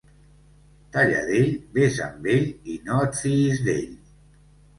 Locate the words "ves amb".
1.75-2.25